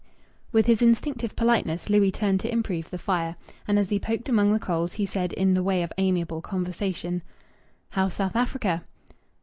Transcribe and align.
With 0.51 0.65
his 0.65 0.81
instinctive 0.81 1.35
politeness 1.35 1.87
Louis 1.87 2.09
turned 2.11 2.39
to 2.39 2.51
improve 2.51 2.89
the 2.89 2.97
fire. 2.97 3.35
And 3.67 3.77
as 3.77 3.89
he 3.91 3.99
poked 3.99 4.29
among 4.29 4.51
the 4.51 4.57
coals 4.57 4.93
he 4.93 5.05
said, 5.05 5.31
in 5.33 5.53
the 5.53 5.61
way 5.61 5.83
of 5.83 5.93
amiable 5.95 6.41
conversation 6.41 7.21
"How's 7.91 8.15
South 8.15 8.35
Africa?" 8.35 8.83